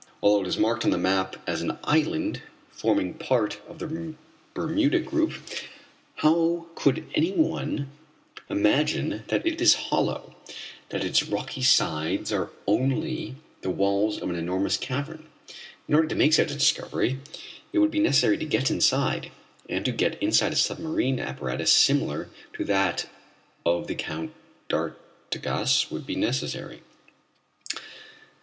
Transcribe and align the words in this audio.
Although 0.23 0.45
it 0.45 0.47
is 0.47 0.57
marked 0.57 0.83
on 0.83 0.89
the 0.89 0.97
map 0.97 1.35
as 1.45 1.61
an 1.61 1.77
island 1.83 2.41
forming 2.71 3.13
part 3.13 3.59
of 3.67 3.77
the 3.77 4.15
Bermuda 4.55 4.99
group, 4.99 5.33
how 6.15 6.65
could 6.73 7.05
any 7.13 7.31
one 7.33 7.91
imagine 8.49 9.23
that 9.27 9.45
it 9.45 9.61
is 9.61 9.75
hollow, 9.75 10.35
that 10.89 11.03
its 11.03 11.21
rocky 11.21 11.61
sides 11.61 12.33
are 12.33 12.49
only 12.65 13.35
the 13.61 13.69
walls 13.69 14.19
of 14.19 14.31
an 14.31 14.35
enormous 14.35 14.75
cavern? 14.75 15.27
In 15.87 15.93
order 15.93 16.07
to 16.07 16.15
make 16.15 16.33
such 16.33 16.49
a 16.49 16.55
discovery 16.55 17.19
it 17.71 17.77
would 17.77 17.91
be 17.91 17.99
necessary 17.99 18.39
to 18.39 18.45
get 18.47 18.71
inside, 18.71 19.29
and 19.69 19.85
to 19.85 19.91
get 19.91 20.17
inside 20.17 20.53
a 20.53 20.55
submarine 20.55 21.19
apparatus 21.19 21.71
similar 21.71 22.27
to 22.53 22.63
that 22.63 23.05
of 23.67 23.85
the 23.85 23.93
Count 23.93 24.33
d'Artigas 24.67 25.91
would 25.91 26.07
be 26.07 26.15
necessary. 26.15 26.81